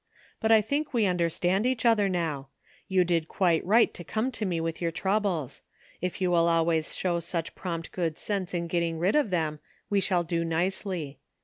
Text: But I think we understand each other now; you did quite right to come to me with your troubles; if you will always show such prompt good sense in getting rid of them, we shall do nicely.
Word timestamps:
But 0.39 0.51
I 0.51 0.61
think 0.61 0.95
we 0.95 1.05
understand 1.05 1.67
each 1.67 1.85
other 1.85 2.09
now; 2.09 2.47
you 2.87 3.03
did 3.05 3.27
quite 3.27 3.63
right 3.63 3.93
to 3.93 4.03
come 4.03 4.31
to 4.31 4.47
me 4.47 4.59
with 4.59 4.81
your 4.81 4.89
troubles; 4.91 5.61
if 6.01 6.19
you 6.19 6.31
will 6.31 6.47
always 6.47 6.95
show 6.95 7.19
such 7.19 7.53
prompt 7.53 7.91
good 7.91 8.17
sense 8.17 8.55
in 8.55 8.65
getting 8.65 8.97
rid 8.97 9.15
of 9.15 9.29
them, 9.29 9.59
we 9.91 9.99
shall 10.01 10.23
do 10.23 10.43
nicely. 10.43 11.19